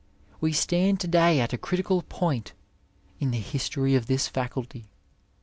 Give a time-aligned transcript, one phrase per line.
[0.39, 2.53] We stand to day at a critical point
[3.19, 4.89] in the history of this faculty.